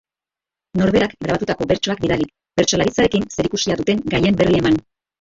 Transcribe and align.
Norberak 0.81 1.13
grabatutako 1.25 1.69
bertsoak 1.73 2.03
bidali, 2.07 2.29
bertsolaritzarekin 2.63 3.31
zerikusia 3.39 3.81
duten 3.85 4.07
gaien 4.17 4.45
berri 4.45 4.63
eman 4.65 4.87